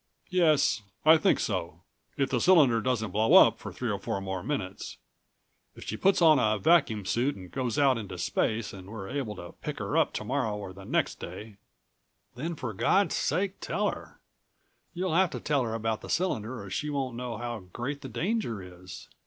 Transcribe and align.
"Yes... 0.31 0.81
I 1.05 1.17
think 1.17 1.39
so. 1.39 1.83
If 2.17 2.31
the 2.31 2.41
cylinder 2.41 2.81
doesn't 2.81 3.11
blow 3.11 3.35
up 3.35 3.59
for 3.59 3.71
three 3.71 3.91
or 3.91 3.99
four 3.99 4.19
more 4.19 4.41
minutes. 4.41 4.97
If 5.75 5.83
she 5.83 5.95
puts 5.95 6.23
on 6.23 6.39
a 6.39 6.57
vacuum 6.57 7.05
suit 7.05 7.35
and 7.35 7.51
goes 7.51 7.77
out 7.77 7.99
into 7.99 8.17
space 8.17 8.73
and 8.73 8.89
we're 8.89 9.09
able 9.09 9.35
to 9.35 9.51
pick 9.61 9.77
her 9.77 9.95
up 9.95 10.11
tomorrow 10.11 10.57
or 10.57 10.73
the 10.73 10.85
next 10.85 11.19
day" 11.19 11.57
"Then 12.35 12.55
for 12.55 12.73
God's 12.73 13.13
sake 13.15 13.59
tell 13.59 13.91
her. 13.91 14.19
You'll 14.95 15.13
have 15.13 15.29
to 15.29 15.39
tell 15.39 15.61
her 15.61 15.75
about 15.75 16.01
the 16.01 16.09
cylinder, 16.09 16.63
or 16.63 16.71
she 16.71 16.89
won't 16.89 17.15
know 17.15 17.37
how 17.37 17.59
great 17.71 18.01
the 18.01 18.09
danger 18.09 18.59
is. 18.59 19.07